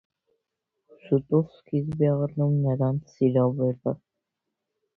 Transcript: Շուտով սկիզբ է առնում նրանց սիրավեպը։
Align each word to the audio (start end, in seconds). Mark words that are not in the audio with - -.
Շուտով 1.01 1.43
սկիզբ 1.59 2.03
է 2.07 2.11
առնում 2.15 2.57
նրանց 2.65 3.15
սիրավեպը։ 3.19 3.97